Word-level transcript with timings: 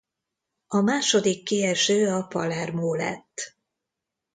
A 0.67 0.81
második 0.81 1.43
kieső 1.43 2.07
a 2.07 2.23
Palermo 2.23 2.93
lett. 2.93 3.57